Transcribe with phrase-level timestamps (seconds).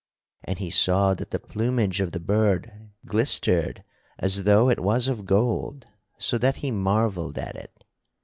[0.43, 3.83] And he saw that the plumage of the bird glistered
[4.17, 5.85] as though it was of gold
[6.17, 7.85] so that he marvelled at it.